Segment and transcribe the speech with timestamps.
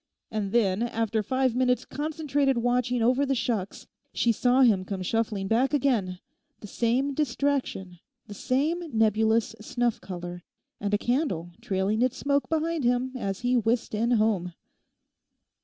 [0.31, 5.47] And then, after five minutes' concentrated watching over the shucks, she saw him come shuffling
[5.47, 10.41] back again—the same distraction, the same nebulous snuff colour,
[10.79, 14.53] and a candle trailing its smoke behind him as he whisked in home.